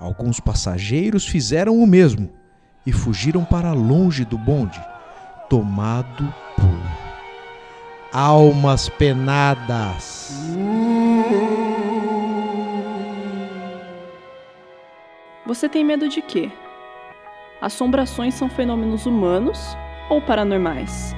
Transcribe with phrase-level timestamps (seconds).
[0.00, 2.30] Alguns passageiros fizeram o mesmo
[2.86, 4.80] e fugiram para longe do bonde,
[5.46, 6.80] tomado por
[8.10, 10.32] almas penadas.
[15.44, 16.50] Você tem medo de quê?
[17.60, 19.76] Assombrações são fenômenos humanos
[20.08, 21.14] ou paranormais?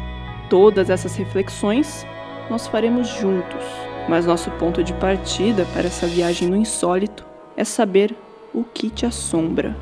[0.50, 2.04] Todas essas reflexões
[2.50, 3.64] nós faremos juntos,
[4.08, 7.24] mas nosso ponto de partida para essa viagem no insólito
[7.56, 8.16] é saber
[8.54, 9.76] o que te assombra.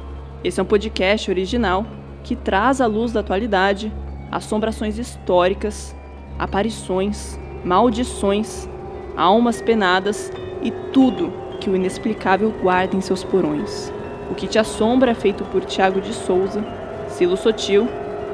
[0.45, 1.85] Esse é um podcast original
[2.23, 3.93] que traz à luz da atualidade
[4.31, 5.95] assombrações históricas,
[6.39, 8.69] aparições, maldições,
[9.17, 13.93] almas penadas e tudo que o inexplicável guarda em seus porões.
[14.31, 16.65] O que te assombra é feito por Tiago de Souza,
[17.09, 17.89] Silo Sotil,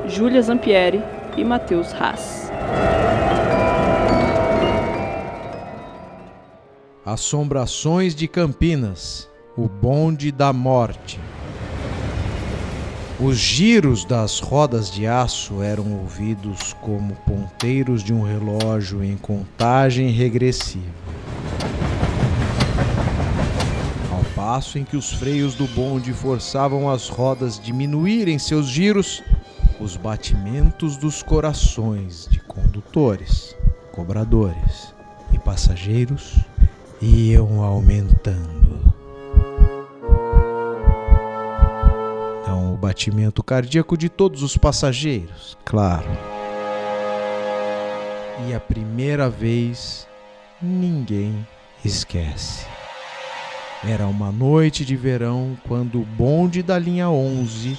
[0.06, 1.02] Júlia Zampieri
[1.36, 2.52] e Matheus Haas.
[7.04, 11.18] Assombrações de Campinas o bonde da morte.
[13.18, 20.10] Os giros das rodas de aço eram ouvidos como ponteiros de um relógio em contagem
[20.10, 20.84] regressiva.
[24.12, 29.22] Ao passo em que os freios do bonde forçavam as rodas diminuírem seus giros,
[29.80, 33.56] os batimentos dos corações de condutores,
[33.92, 34.94] cobradores
[35.32, 36.34] e passageiros
[37.00, 38.55] iam aumentando.
[42.86, 46.06] Batimento cardíaco de todos os passageiros, claro.
[48.46, 50.06] E a primeira vez
[50.62, 51.44] ninguém
[51.84, 52.64] esquece.
[53.84, 57.76] Era uma noite de verão quando o bonde da linha 11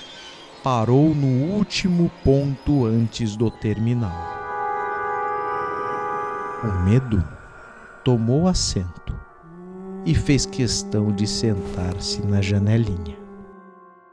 [0.61, 4.27] parou no último ponto antes do terminal.
[6.65, 7.25] O medo
[8.03, 9.17] tomou assento
[10.05, 13.26] e fez questão de sentar-se na janelinha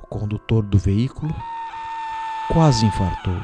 [0.04, 1.34] condutor do veículo
[2.52, 3.36] quase infartou.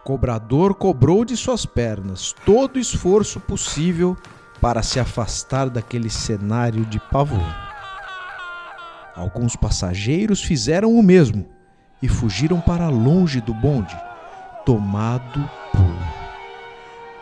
[0.00, 4.16] O cobrador cobrou de suas pernas todo o esforço possível
[4.60, 7.68] para se afastar daquele cenário de pavor.
[9.14, 11.46] Alguns passageiros fizeram o mesmo
[12.00, 13.96] e fugiram para longe do bonde,
[14.64, 15.98] tomado por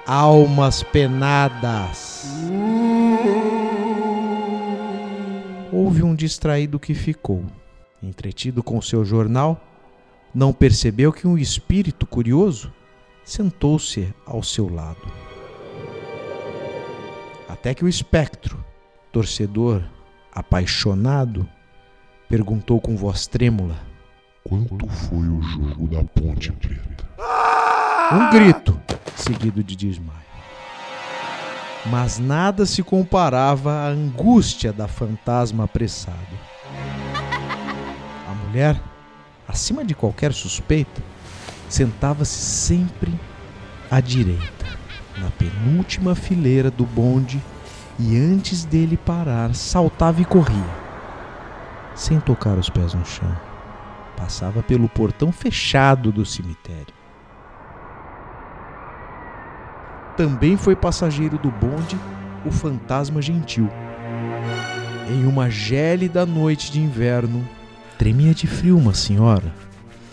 [0.06, 2.26] almas penadas.
[5.72, 7.44] Houve um distraído que ficou
[8.06, 9.60] entretido com seu jornal,
[10.34, 12.72] não percebeu que um espírito curioso
[13.24, 15.10] sentou-se ao seu lado.
[17.48, 18.62] Até que o espectro,
[19.10, 19.82] torcedor,
[20.32, 21.48] apaixonado,
[22.28, 23.76] perguntou com voz trêmula:
[24.44, 27.08] Quanto foi o jogo da Ponte Preta?
[28.12, 28.78] Um grito,
[29.16, 30.26] seguido de desmaio.
[31.86, 36.35] Mas nada se comparava à angústia da fantasma apressado
[38.56, 38.80] mulher,
[39.46, 41.02] acima de qualquer suspeita,
[41.68, 43.12] sentava-se sempre
[43.90, 44.64] à direita,
[45.18, 47.38] na penúltima fileira do bonde,
[47.98, 50.70] e antes dele parar, saltava e corria,
[51.94, 53.36] sem tocar os pés no chão.
[54.16, 56.94] Passava pelo portão fechado do cemitério.
[60.16, 61.98] Também foi passageiro do bonde
[62.46, 63.68] o fantasma gentil.
[65.10, 67.46] Em uma gélida noite de inverno,
[67.98, 69.54] Tremia de frio uma senhora,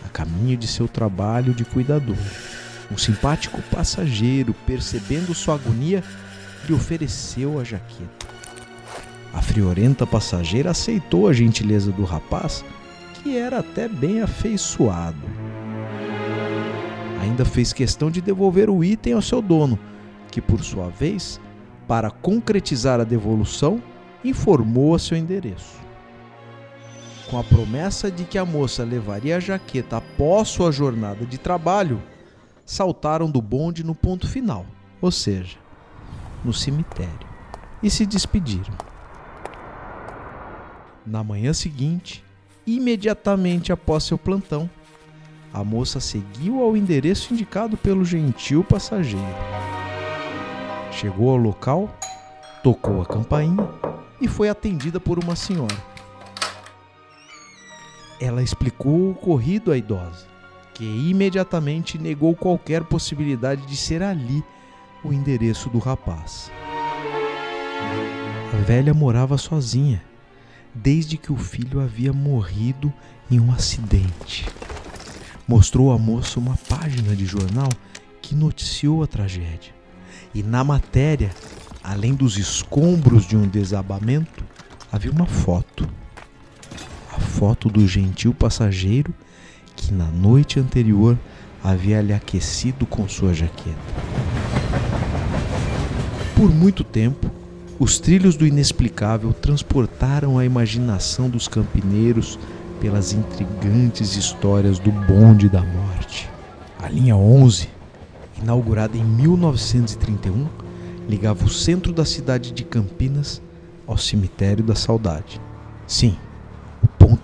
[0.05, 2.15] a caminho de seu trabalho de cuidador.
[2.89, 6.01] Um simpático passageiro, percebendo sua agonia,
[6.65, 8.25] lhe ofereceu a jaqueta.
[9.33, 12.63] A friorenta passageira aceitou a gentileza do rapaz,
[13.15, 15.27] que era até bem afeiçoado.
[17.21, 19.77] Ainda fez questão de devolver o item ao seu dono,
[20.31, 21.37] que, por sua vez,
[21.85, 23.83] para concretizar a devolução,
[24.23, 25.83] informou a seu endereço
[27.29, 32.01] com a promessa de que a moça levaria a jaqueta após sua jornada de trabalho,
[32.65, 34.65] saltaram do bonde no ponto final,
[35.01, 35.57] ou seja,
[36.43, 37.27] no cemitério,
[37.81, 38.73] e se despediram.
[41.05, 42.23] Na manhã seguinte,
[42.65, 44.69] imediatamente após seu plantão,
[45.53, 49.25] a moça seguiu ao endereço indicado pelo gentil passageiro.
[50.91, 51.95] Chegou ao local,
[52.63, 53.67] tocou a campainha
[54.19, 55.92] e foi atendida por uma senhora
[58.19, 60.25] ela explicou o ocorrido à idosa,
[60.73, 64.43] que imediatamente negou qualquer possibilidade de ser ali
[65.03, 66.51] o endereço do rapaz.
[68.53, 70.01] A velha morava sozinha,
[70.73, 72.91] desde que o filho havia morrido
[73.29, 74.47] em um acidente.
[75.47, 77.69] Mostrou à moça uma página de jornal
[78.21, 79.73] que noticiou a tragédia.
[80.33, 81.31] E na matéria,
[81.83, 84.43] além dos escombros de um desabamento,
[84.91, 85.87] havia uma foto
[87.19, 89.13] foto do gentil passageiro
[89.75, 91.17] que na noite anterior
[91.63, 93.77] havia lhe aquecido com sua jaqueta.
[96.35, 97.31] Por muito tempo,
[97.79, 102.37] os trilhos do inexplicável transportaram a imaginação dos campineiros
[102.79, 106.29] pelas intrigantes histórias do bonde da morte.
[106.81, 107.69] A linha 11,
[108.41, 110.47] inaugurada em 1931,
[111.07, 113.41] ligava o centro da cidade de Campinas
[113.87, 115.39] ao cemitério da saudade.
[115.87, 116.17] Sim,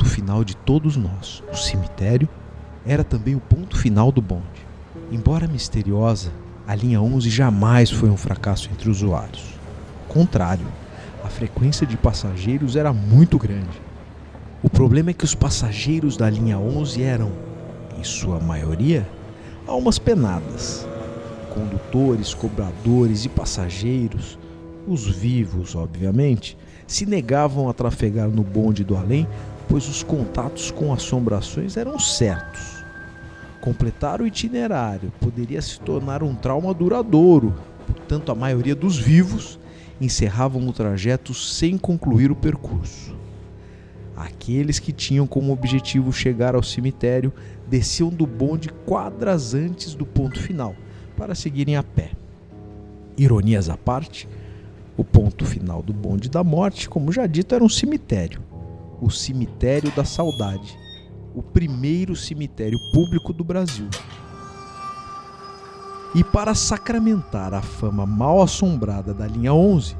[0.10, 2.28] final de todos nós, o cemitério,
[2.86, 4.68] era também o ponto final do bonde.
[5.12, 6.32] Embora misteriosa,
[6.68, 9.44] a linha 11 jamais foi um fracasso entre usuários.
[10.08, 10.66] Contrário,
[11.24, 13.82] a frequência de passageiros era muito grande.
[14.62, 17.32] O problema é que os passageiros da linha 11 eram,
[17.98, 19.08] em sua maioria,
[19.68, 20.88] almas penadas.
[21.54, 24.38] Condutores, cobradores e passageiros,
[24.88, 26.58] os vivos, obviamente,
[26.88, 29.28] se negavam a trafegar no bonde do além,
[29.70, 32.84] pois os contatos com assombrações eram certos.
[33.62, 37.54] Completar o itinerário poderia se tornar um trauma duradouro,
[37.86, 39.60] portanto, a maioria dos vivos
[40.02, 43.16] encerravam o trajeto sem concluir o percurso.
[44.18, 47.32] Aqueles que tinham como objetivo chegar ao cemitério
[47.68, 50.76] desciam do bonde quadras antes do ponto final
[51.16, 52.12] para seguirem a pé.
[53.18, 54.28] Ironias à parte,
[54.98, 58.49] o ponto final do bonde da morte, como já dito, era um cemitério
[59.02, 60.78] o Cemitério da Saudade,
[61.34, 63.88] o primeiro cemitério público do Brasil.
[66.16, 69.96] E para sacramentar a fama mal assombrada da linha 11,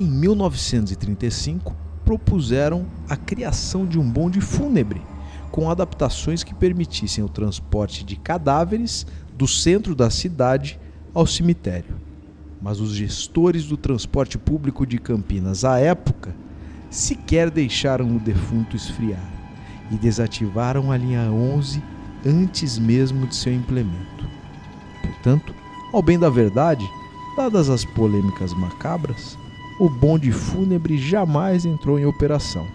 [0.00, 5.02] em 1935 propuseram a criação de um bonde fúnebre,
[5.50, 9.06] com adaptações que permitissem o transporte de cadáveres
[9.36, 10.80] do centro da cidade
[11.12, 12.00] ao cemitério.
[12.60, 16.34] Mas os gestores do transporte público de Campinas à época
[16.90, 19.24] sequer deixaram o defunto esfriar
[19.90, 21.82] e desativaram a linha 11
[22.26, 24.28] antes mesmo de seu implemento.
[25.02, 25.54] Portanto,
[25.92, 26.84] ao bem da verdade,
[27.36, 29.38] dadas as polêmicas macabras,
[29.78, 32.66] o bonde fúnebre jamais entrou em operação.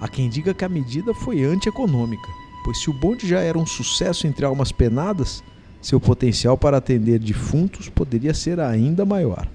[0.00, 2.28] Há quem diga que a medida foi antieconômica,
[2.64, 5.44] pois se o bonde já era um sucesso entre almas penadas,
[5.80, 9.46] seu potencial para atender defuntos poderia ser ainda maior.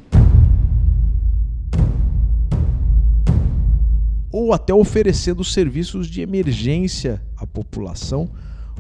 [4.31, 8.29] Ou até oferecendo serviços de emergência à população,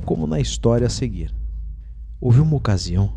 [0.05, 1.33] como na história a seguir.
[2.21, 3.13] Houve uma ocasião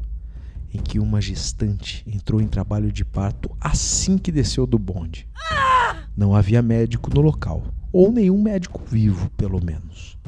[0.72, 5.28] em que uma gestante entrou em trabalho de parto assim que desceu do bonde.
[6.16, 7.62] Não havia médico no local,
[7.92, 10.18] ou nenhum médico vivo, pelo menos.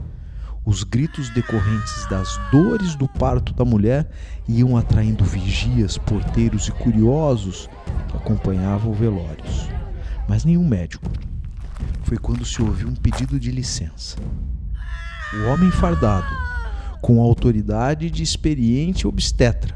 [0.67, 4.11] Os gritos decorrentes das dores do parto da mulher
[4.49, 7.69] iam atraindo vigias, porteiros e curiosos
[8.09, 9.69] que acompanhavam velórios.
[10.27, 11.11] Mas nenhum médico.
[12.05, 14.17] Foi quando se ouviu um pedido de licença.
[15.33, 16.29] O homem fardado,
[17.01, 19.75] com autoridade de experiente obstetra,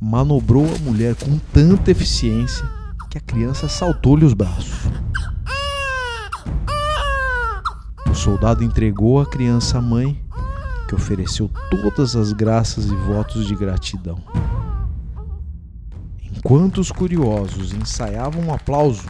[0.00, 2.64] manobrou a mulher com tanta eficiência
[3.10, 4.90] que a criança saltou-lhe os braços.
[8.08, 10.22] O soldado entregou a criança à mãe,
[10.88, 14.18] que ofereceu todas as graças e votos de gratidão.
[16.22, 19.02] Enquanto os curiosos ensaiavam um aplauso,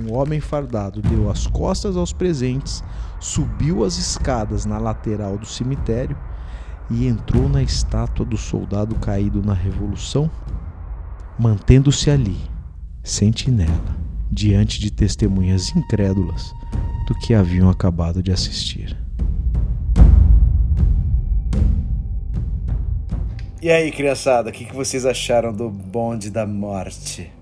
[0.00, 2.82] um homem fardado deu as costas aos presentes,
[3.20, 6.16] subiu as escadas na lateral do cemitério
[6.90, 10.30] e entrou na estátua do soldado caído na Revolução,
[11.38, 12.38] mantendo-se ali,
[13.02, 13.96] sentinela,
[14.30, 16.52] diante de testemunhas incrédulas
[17.06, 18.96] do que haviam acabado de assistir.
[23.62, 27.32] E aí, criançada, o que, vocês acharam do bonde da morte?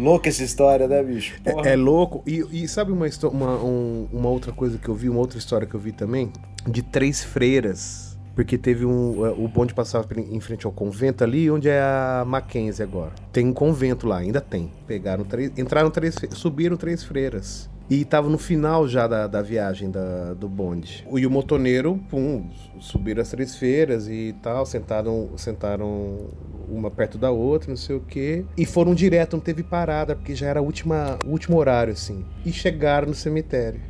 [0.00, 1.34] Louca essa história, né, bicho?
[1.44, 2.22] É, é, louco.
[2.26, 5.66] E, e sabe uma, uma, um, uma outra coisa que eu vi, uma outra história
[5.66, 6.32] que eu vi também?
[6.66, 8.18] De três freiras.
[8.34, 9.26] Porque teve um.
[9.26, 13.12] É, o bonde passava em frente ao convento ali, onde é a Mackenzie agora.
[13.32, 14.70] Tem um convento lá, ainda tem.
[14.86, 15.52] Pegaram três.
[15.58, 16.16] Entraram três.
[16.30, 17.68] Subiram três freiras.
[17.90, 21.04] E tava no final já da, da viagem da, do bonde.
[21.12, 26.28] E o motoneiro, pum, subiram as três feiras e tal, sentaram, sentaram
[26.68, 28.44] uma perto da outra, não sei o quê.
[28.56, 32.24] E foram direto, não teve parada, porque já era o último horário, assim.
[32.46, 33.80] E chegaram no cemitério.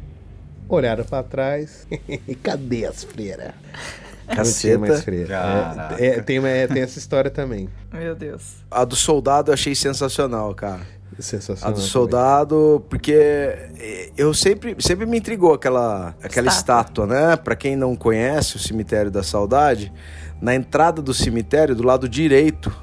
[0.66, 1.86] Olharam para trás.
[2.26, 3.52] e cadê as freiras?
[4.34, 4.78] Caceta.
[4.78, 5.96] Não mais freira.
[5.98, 7.68] É, é, tem, é, tem essa história também.
[7.92, 8.56] Meu Deus.
[8.70, 10.99] A do soldado eu achei sensacional, cara.
[11.20, 11.74] Sensacional.
[11.74, 13.56] A do soldado, porque
[14.16, 17.04] eu sempre, sempre me intrigou aquela, aquela estátua.
[17.04, 17.36] estátua, né?
[17.36, 19.92] Para quem não conhece o cemitério da saudade,
[20.40, 22.74] na entrada do cemitério, do lado direito,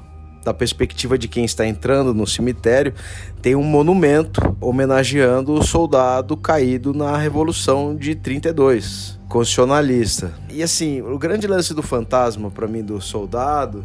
[0.44, 2.94] da perspectiva de quem está entrando no cemitério,
[3.42, 10.32] tem um monumento homenageando o soldado caído na Revolução de 32, constitucionalista.
[10.48, 13.84] E assim, o grande lance do fantasma para mim do soldado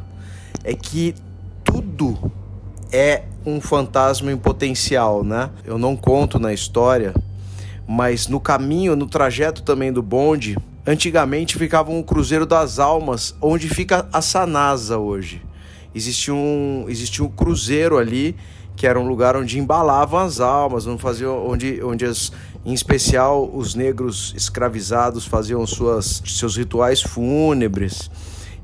[0.64, 1.14] é que
[1.64, 2.32] tudo
[2.94, 5.50] é um fantasma em potencial, né?
[5.66, 7.16] Eu não conto na história,
[7.88, 13.68] mas no caminho, no trajeto também do bonde, antigamente ficava um Cruzeiro das Almas, onde
[13.68, 15.42] fica a Sanasa hoje.
[15.96, 18.36] Existia um, existia um cruzeiro ali,
[18.76, 22.32] que era um lugar onde embalavam as almas, onde, faziam, onde, onde as,
[22.66, 28.10] em especial os negros escravizados faziam suas, seus rituais fúnebres.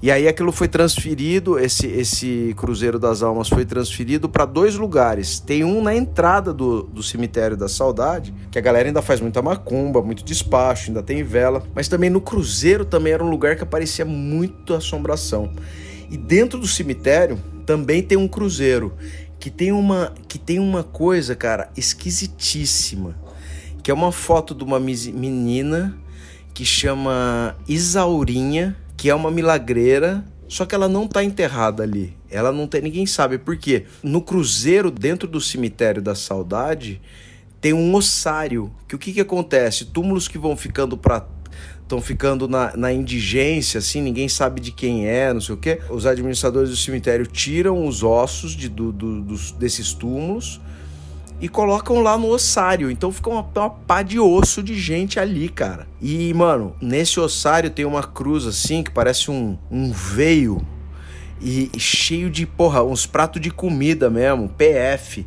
[0.01, 5.41] E aí aquilo foi transferido, esse, esse Cruzeiro das Almas foi transferido para dois lugares.
[5.41, 9.41] Tem um na entrada do, do Cemitério da Saudade, que a galera ainda faz muita
[9.41, 11.63] macumba, muito despacho, ainda tem vela.
[11.75, 15.51] Mas também no Cruzeiro também era um lugar que aparecia muito assombração.
[16.09, 18.93] E dentro do cemitério também tem um cruzeiro
[19.39, 23.15] que tem uma que tem uma coisa, cara, esquisitíssima,
[23.83, 25.95] que é uma foto de uma menina
[26.53, 32.17] que chama Isaurinha que é uma milagreira, só que ela não está enterrada ali.
[32.29, 33.85] Ela não tem, ninguém sabe por quê.
[34.03, 36.99] No cruzeiro dentro do cemitério da Saudade
[37.61, 38.69] tem um ossário.
[38.89, 39.85] Que o que que acontece?
[39.85, 41.25] Túmulos que vão ficando para
[41.81, 45.79] estão ficando na, na indigência, assim, ninguém sabe de quem é, não sei o quê.
[45.89, 50.59] Os administradores do cemitério tiram os ossos de, do, do, dos, desses túmulos
[51.41, 52.91] e colocam lá no ossário.
[52.91, 55.87] Então fica uma, uma pá de osso de gente ali, cara.
[56.01, 60.65] E, mano, nesse ossário tem uma cruz assim que parece um, um veio
[61.41, 65.25] e, e cheio de, porra, uns pratos de comida mesmo, PF.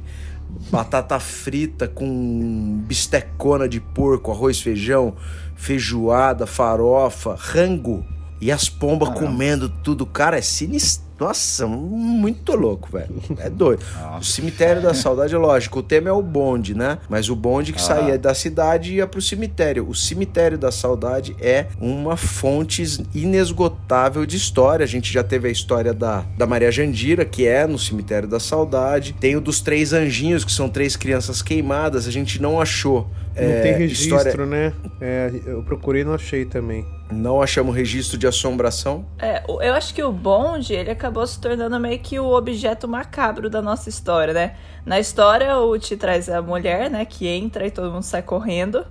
[0.71, 5.15] Batata frita com bistecona de porco, arroz, feijão,
[5.55, 8.05] feijoada, farofa, rango.
[8.39, 10.05] E as pombas comendo tudo.
[10.05, 13.15] Cara, é sinistro nossa, muito louco, velho.
[13.39, 13.83] É doido.
[13.95, 14.19] Nossa.
[14.19, 16.99] O cemitério da saudade, é lógico, o tema é o bonde, né?
[17.09, 17.83] Mas o bonde que ah.
[17.83, 19.89] saía da cidade e ia pro cemitério.
[19.89, 22.83] O cemitério da saudade é uma fonte
[23.15, 24.85] inesgotável de história.
[24.85, 28.41] A gente já teve a história da, da Maria Jandira, que é no cemitério da
[28.41, 29.15] saudade.
[29.21, 32.07] Tem o dos três anjinhos, que são três crianças queimadas.
[32.07, 33.09] A gente não achou.
[33.35, 34.47] Não é, tem registro, história...
[34.47, 34.73] né?
[35.01, 36.85] É, eu procurei e não achei também.
[37.13, 39.05] Não achamos registro de assombração?
[39.19, 43.51] É, eu acho que o bonde, ele acabou se tornando meio que o objeto macabro
[43.51, 44.57] da nossa história, né?
[44.85, 48.85] Na história, o te traz a mulher, né, que entra e todo mundo sai correndo.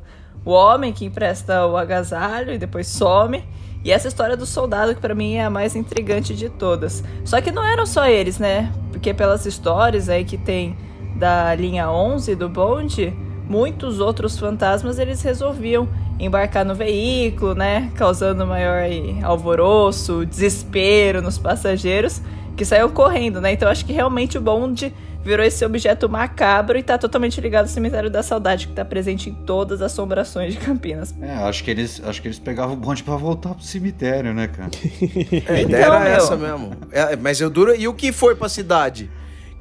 [0.46, 3.44] O homem que empresta o agasalho e depois some.
[3.84, 7.04] E essa história do soldado, que para mim é a mais intrigante de todas.
[7.26, 8.72] Só que não eram só eles, né?
[8.92, 10.78] Porque pelas histórias aí que tem
[11.16, 13.14] da linha 11 do bonde,
[13.48, 15.90] muitos outros fantasmas eles resolviam
[16.22, 18.84] embarcar no veículo, né, causando maior
[19.24, 22.22] alvoroço, desespero nos passageiros
[22.56, 23.54] que saiu correndo, né?
[23.54, 27.70] Então acho que realmente o bonde virou esse objeto macabro e tá totalmente ligado ao
[27.70, 31.14] cemitério da saudade que tá presente em todas as assombrações de Campinas.
[31.22, 34.48] É, acho que eles, acho que eles pegavam o bonde para voltar pro cemitério, né,
[34.48, 34.72] cara?
[35.48, 36.14] é, a ideia então, era meu...
[36.14, 36.72] essa mesmo.
[36.92, 39.10] É, mas eu duro e o que foi para cidade?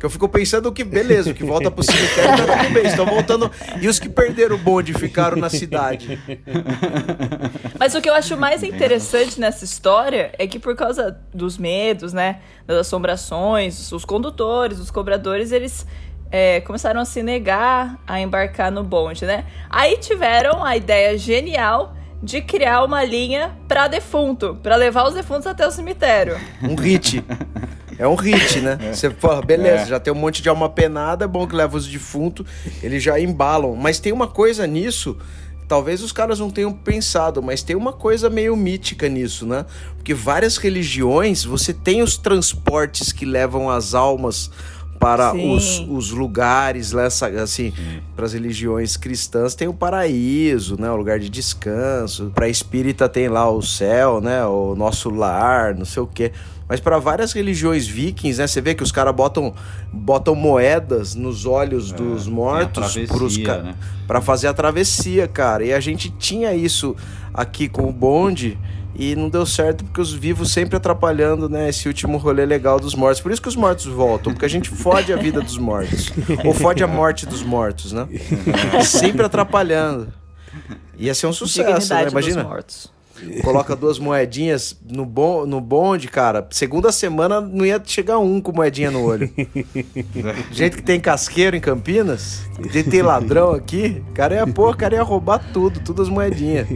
[0.00, 3.50] Que eu fico pensando que, beleza, que volta pro cemitério tá tudo bem, estão voltando.
[3.82, 6.18] E os que perderam o bonde ficaram na cidade.
[7.78, 12.14] Mas o que eu acho mais interessante nessa história é que por causa dos medos,
[12.14, 12.40] né?
[12.66, 15.86] Das assombrações, os condutores, os cobradores, eles
[16.30, 19.44] é, começaram a se negar a embarcar no bonde, né?
[19.68, 25.46] Aí tiveram a ideia genial de criar uma linha para defunto, para levar os defuntos
[25.46, 26.38] até o cemitério.
[26.62, 27.22] Um hit.
[28.00, 28.78] É um hit, né?
[28.80, 28.94] É.
[28.94, 29.86] Você fala, beleza, é.
[29.86, 32.46] já tem um monte de alma penada, é bom que leva os defuntos,
[32.82, 33.76] eles já embalam.
[33.76, 35.18] Mas tem uma coisa nisso,
[35.68, 39.66] talvez os caras não tenham pensado, mas tem uma coisa meio mítica nisso, né?
[39.96, 44.50] Porque várias religiões, você tem os transportes que levam as almas
[44.98, 47.06] para os, os lugares, né,
[47.42, 47.72] assim,
[48.14, 52.30] para as religiões cristãs tem o paraíso, né, o lugar de descanso.
[52.34, 56.32] Para espírita tem lá o céu, né, o nosso lar, não sei o quê.
[56.70, 59.52] Mas para várias religiões vikings, né, você vê que os caras botam,
[59.92, 62.96] botam moedas nos olhos é, dos mortos
[64.06, 64.24] para né?
[64.24, 65.64] fazer a travessia, cara.
[65.64, 66.94] E a gente tinha isso
[67.34, 68.56] aqui com o bonde
[68.94, 72.94] e não deu certo porque os vivos sempre atrapalhando, né, esse último rolê legal dos
[72.94, 73.20] mortos.
[73.20, 76.12] Por isso que os mortos voltam, porque a gente fode a vida dos mortos.
[76.44, 78.06] ou fode a morte dos mortos, né?
[78.86, 80.12] sempre atrapalhando.
[80.96, 82.06] Ia ser um sucesso, né?
[82.08, 82.42] Imagina.
[82.44, 82.99] Dos mortos
[83.42, 86.46] coloca duas moedinhas no, bon, no bonde, cara.
[86.50, 89.30] Segunda semana não ia chegar um com moedinha no olho.
[90.50, 94.96] Do jeito que tem casqueiro em Campinas, de tem ladrão aqui, cara ia, pô, cara
[94.96, 96.66] ia roubar tudo, todas as moedinhas.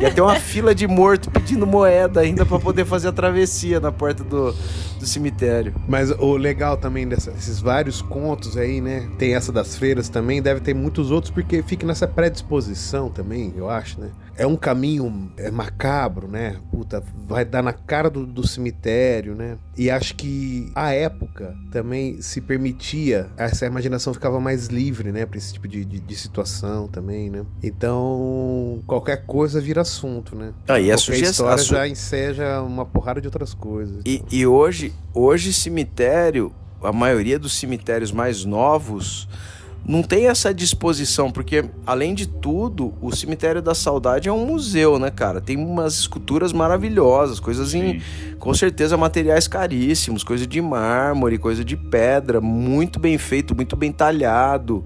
[0.00, 3.92] Ia ter uma fila de morto pedindo moeda ainda pra poder fazer a travessia na
[3.92, 4.54] porta do,
[4.98, 5.74] do cemitério.
[5.88, 9.08] Mas o legal também desses vários contos aí, né?
[9.18, 13.68] Tem essa das freiras também, deve ter muitos outros, porque fica nessa predisposição também, eu
[13.68, 14.10] acho, né?
[14.36, 16.56] É um caminho é, macabro, né?
[16.70, 19.56] Puta, vai dar na cara do, do cemitério, né?
[19.76, 25.24] E acho que a época também se permitia, essa imaginação ficava mais livre, né?
[25.24, 27.44] Pra esse tipo de, de, de situação também, né?
[27.62, 30.52] Então, qualquer coisa vira assunto, né?
[30.66, 34.02] Ah, e a qualquer sugestão- história a su- já enseja uma porrada de outras coisas.
[34.04, 36.52] E, e hoje, hoje cemitério,
[36.82, 39.28] a maioria dos cemitérios mais novos
[39.84, 44.98] não tem essa disposição, porque além de tudo, o cemitério da saudade é um museu,
[44.98, 45.40] né, cara?
[45.40, 48.00] Tem umas esculturas maravilhosas, coisas em,
[48.38, 53.90] com certeza materiais caríssimos, coisa de mármore, coisa de pedra, muito bem feito, muito bem
[53.90, 54.84] talhado.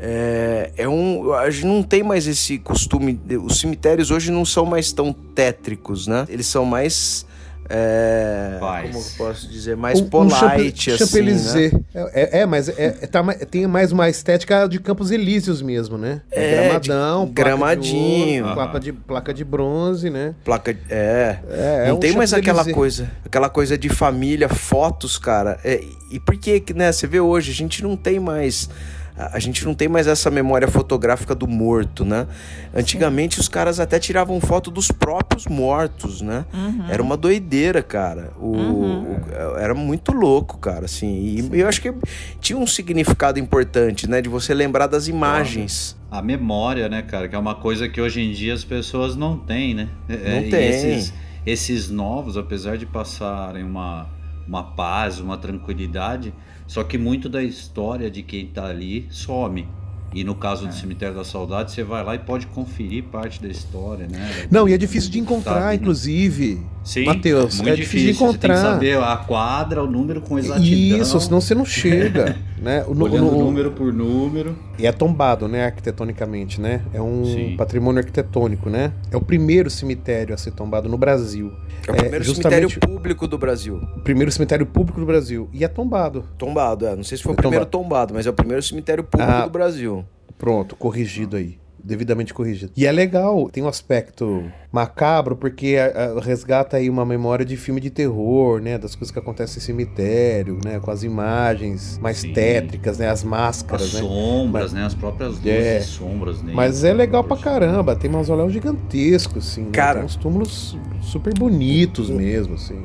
[0.00, 3.20] É, é um, a gente não tem mais esse costume.
[3.44, 6.26] Os cemitérios hoje não são mais tão tétricos, né?
[6.28, 7.24] Eles são mais
[7.74, 8.90] é, Paz.
[8.90, 11.80] como eu posso dizer, mais Um- um polite, Champ- assim, né?
[11.94, 15.96] É, é, é, mas é, é, tá, tem mais uma estética de Campos Elíseos mesmo,
[15.96, 16.20] né?
[16.30, 18.34] É, gramadão, de- placa gramadinho.
[18.36, 20.34] de ouro, placa, de, placa de bronze, né?
[20.44, 25.16] Placa, é, É, é não um tem mais aquela coisa, aquela coisa de família, fotos,
[25.18, 25.58] cara.
[25.64, 26.92] É, e por que, que, né?
[26.92, 28.68] Você vê hoje, a gente não tem mais.
[29.14, 32.26] A gente não tem mais essa memória fotográfica do morto, né?
[32.74, 36.46] Antigamente os caras até tiravam foto dos próprios mortos, né?
[36.88, 38.32] Era uma doideira, cara.
[38.40, 41.48] O, o- era muito louco, cara, assim.
[41.52, 41.92] E eu acho que
[42.40, 44.22] tinha um significado importante, né?
[44.22, 45.94] De você lembrar das imagens.
[46.10, 47.28] A memória, né, cara?
[47.28, 49.88] Que é uma coisa que hoje em dia as pessoas não têm, né?
[50.08, 50.68] É, Não e tem.
[50.68, 51.12] Esses,
[51.44, 54.06] esses novos, apesar de passarem uma,
[54.46, 56.32] uma paz, uma tranquilidade,
[56.66, 59.66] só que muito da história de quem tá ali some.
[60.14, 60.68] E no caso É.
[60.68, 64.46] do Cemitério da Saudade, você vai lá e pode conferir parte da história, né?
[64.50, 65.74] Não, e é difícil de encontrar, Sabe, né?
[65.76, 66.60] inclusive.
[66.84, 68.54] Sim, Matheus, muito é difícil de Você tem encontrar.
[68.56, 70.98] que saber a quadra, o número com exatidão.
[71.00, 72.84] Isso, senão você não chega, né?
[72.86, 74.56] O, Olhando no- número por número.
[74.78, 76.82] E é tombado, né, arquitetonicamente, né?
[76.94, 77.56] É um Sim.
[77.56, 78.92] patrimônio arquitetônico, né?
[79.10, 81.52] É o primeiro cemitério a ser tombado no Brasil.
[81.86, 83.76] É o primeiro justamente cemitério público do Brasil.
[83.96, 85.48] o primeiro cemitério público do Brasil.
[85.52, 86.24] E é tombado.
[86.38, 86.94] Tombado, é.
[86.94, 89.44] Não sei se foi o É primeiro tombado, mas é o primeiro cemitério público Ah.
[89.44, 90.04] do Brasil.
[90.38, 91.58] Pronto, corrigido aí.
[91.84, 92.70] Devidamente corrigido.
[92.76, 97.56] E é legal, tem um aspecto macabro, porque a- a- resgata aí uma memória de
[97.56, 98.78] filme de terror, né?
[98.78, 100.78] Das coisas que acontecem em cemitério, né?
[100.80, 102.32] Com as imagens mais Sim.
[102.32, 103.08] tétricas, né?
[103.08, 104.00] As As máscaras, né?
[104.00, 104.84] sombras, né?
[104.84, 105.78] As próprias luzes É.
[105.78, 106.42] e sombras.
[106.42, 106.52] né?
[106.54, 109.62] Mas é legal pra caramba, tem mausoléu gigantesco, assim.
[109.62, 109.68] né?
[109.72, 109.96] Cara.
[109.98, 112.80] Tem uns túmulos super bonitos mesmo, assim.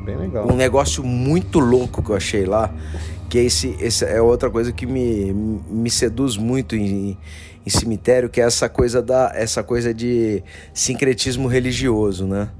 [0.00, 0.50] É bem legal.
[0.50, 2.72] Um negócio muito louco que eu achei lá,
[3.30, 7.16] que é esse, esse é outra coisa que me, me seduz muito em,
[7.64, 10.42] em cemitério, que é essa coisa da essa coisa de
[10.74, 12.50] sincretismo religioso, né?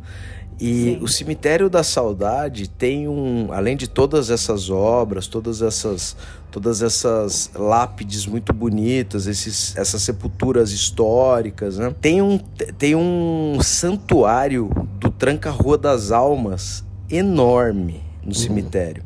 [0.60, 6.16] E o cemitério da saudade tem um, além de todas essas obras, todas essas
[6.50, 11.94] todas essas lápides muito bonitas, esses, essas sepulturas históricas, né?
[12.00, 12.38] Tem um
[12.78, 19.02] tem um santuário do Tranca-Rua das Almas enorme no cemitério,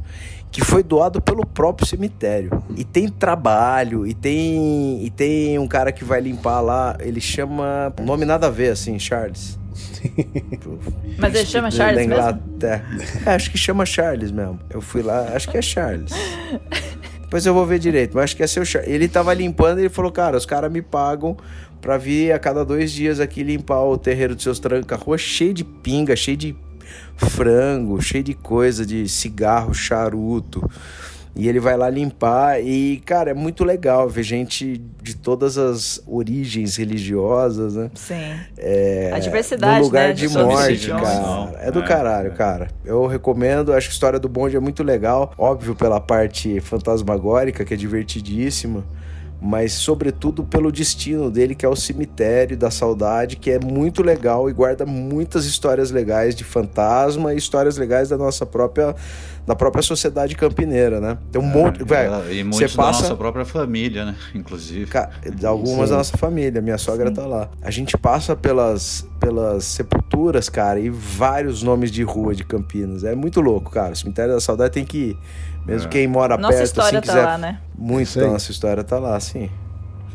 [0.54, 2.62] que foi doado pelo próprio cemitério.
[2.76, 7.92] E tem trabalho, e tem e tem um cara que vai limpar lá, ele chama,
[8.00, 9.58] nome nada a ver assim, Charles.
[11.18, 12.42] Mas ele chama Charles da mesmo?
[13.26, 14.60] É, acho que chama Charles mesmo.
[14.70, 16.12] Eu fui lá, acho que é Charles.
[17.22, 18.88] Depois eu vou ver direito, mas acho que é seu Charles.
[18.88, 21.36] Ele tava limpando e ele falou, cara, os caras me pagam
[21.80, 25.64] pra vir a cada dois dias aqui limpar o terreiro dos seus tranca-rua cheio de
[25.64, 26.56] pinga, cheio de
[27.16, 30.68] frango, cheio de coisa, de cigarro, charuto.
[31.36, 36.00] E ele vai lá limpar e, cara, é muito legal ver gente de todas as
[36.06, 37.90] origens religiosas, né?
[37.92, 38.14] Sim.
[38.56, 41.58] É, A diversidade, no lugar né, de de morte, cara.
[41.60, 42.30] É do É, caralho, é.
[42.30, 42.68] cara.
[42.84, 45.32] Eu recomendo, acho que a história do bonde é muito legal.
[45.36, 48.84] Óbvio pela parte fantasmagórica, que é divertidíssima.
[49.46, 54.48] Mas, sobretudo, pelo destino dele, que é o cemitério da saudade, que é muito legal
[54.48, 58.96] e guarda muitas histórias legais de fantasma e histórias legais da nossa própria,
[59.46, 61.18] da própria sociedade campineira, né?
[61.30, 61.85] Tem um monte.
[61.85, 63.02] Velho, É, e você muitos da passa.
[63.02, 64.14] nossa própria família, né?
[64.35, 64.87] Inclusive.
[64.87, 65.11] Ca-
[65.44, 65.90] Algumas Sim.
[65.92, 67.48] da nossa família, minha sogra tá lá.
[67.62, 73.04] A gente passa pelas, pelas sepulturas, cara, e vários nomes de rua de Campinas.
[73.04, 73.92] É muito louco, cara.
[73.92, 75.18] O cemitério da saudade tem que ir.
[75.66, 75.90] Mesmo É.
[75.90, 77.24] quem mora Nossa perto, história assim, tá quiser.
[77.26, 77.61] lá, né?
[77.76, 79.50] Muito da nossa história tá lá, sim.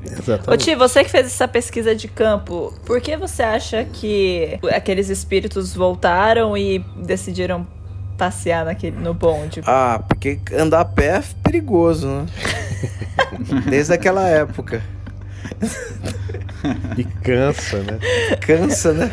[0.02, 0.63] Ô Exatamente.
[0.63, 5.76] Ti, você que fez essa pesquisa de campo, por que você acha que aqueles espíritos
[5.76, 7.68] voltaram e decidiram
[8.19, 9.62] passear naquele, no bonde?
[9.65, 12.25] Ah, porque andar a pé é perigoso, né?
[13.69, 14.82] Desde aquela época.
[16.97, 17.99] E cansa, né?
[18.41, 19.10] Cansa, né?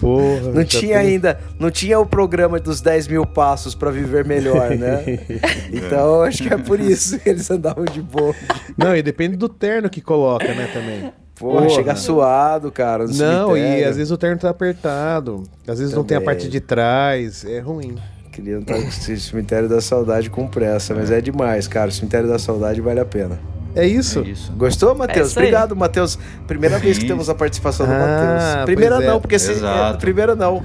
[0.00, 0.52] Porra.
[0.54, 4.70] Não tinha tem- ainda, não tinha o programa dos 10 mil passos pra viver melhor,
[4.70, 5.02] né?
[5.72, 8.34] Então acho que é por isso que eles andavam de boa.
[8.76, 11.12] Não, e depende do terno que coloca, né, também.
[11.34, 11.68] Porra, Porra.
[11.70, 13.04] chega suado, cara.
[13.06, 13.88] no Não, e cemitério.
[13.90, 15.44] às vezes o terno tá apertado.
[15.66, 16.34] Às vezes não tem a Também.
[16.34, 17.44] parte de trás.
[17.44, 17.96] É ruim.
[18.38, 21.88] Queria estar no cemitério da saudade com pressa, mas é demais, cara.
[21.88, 23.36] O cemitério da saudade vale a pena.
[23.74, 24.20] É isso?
[24.20, 24.52] É isso.
[24.52, 25.36] Gostou, Matheus?
[25.36, 25.42] aí.
[25.42, 26.16] Obrigado, Matheus.
[26.46, 28.64] Primeira vez que temos a participação do Ah, Matheus.
[28.64, 29.06] Primeira é.
[29.08, 29.96] não, porque se, Exato.
[29.96, 30.62] é, primeira não.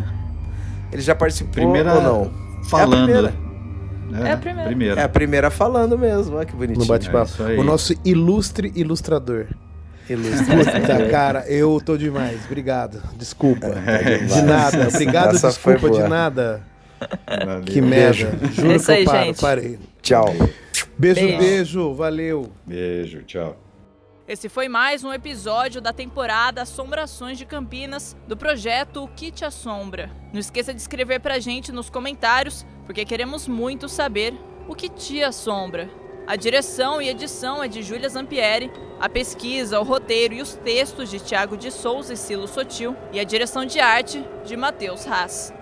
[0.91, 2.31] Ele já participou Primeira ou não?
[2.69, 3.09] Falando.
[3.09, 3.33] É a primeira.
[4.13, 4.67] É a primeira.
[4.69, 5.01] primeira.
[5.01, 6.77] É a primeira falando mesmo, olha que bonitinho.
[6.79, 7.43] No É bate-papo.
[7.43, 7.57] aí.
[7.57, 9.47] o nosso ilustre ilustrador.
[10.07, 10.45] Ilustre.
[10.57, 12.39] Puta, cara, eu tô demais.
[12.45, 13.01] Obrigado.
[13.17, 13.67] Desculpa.
[13.88, 14.88] É, De nada.
[14.88, 16.62] Obrigado, Essa desculpa de nada.
[17.28, 17.63] Valeu.
[17.63, 18.32] Que merda.
[18.52, 19.42] Juro É isso que eu aí, paro, gente.
[19.42, 19.80] parei.
[20.02, 20.26] Tchau.
[20.98, 21.38] Beijo, Beijo.
[21.38, 21.94] beijo.
[21.94, 22.52] Valeu.
[22.66, 23.58] Beijo, tchau.
[24.28, 29.44] Esse foi mais um episódio da temporada Assombrações de Campinas do projeto O Que Te
[29.44, 30.10] Assombra.
[30.32, 34.34] Não esqueça de escrever pra gente nos comentários, porque queremos muito saber
[34.68, 35.89] o que te assombra.
[36.26, 41.12] A direção e edição é de Júlia Zampieri, a pesquisa, o roteiro e os textos
[41.12, 45.54] de Tiago de Souza e Silo Sotil, e a direção de arte de Matheus Haas.